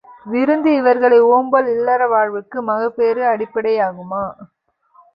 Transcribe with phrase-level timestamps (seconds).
[0.25, 4.15] விருந்து இவர்களை ஒம்பும் இல்லற வாழ்வுக்கு மகப்பேறு அடிப் படையாகும்.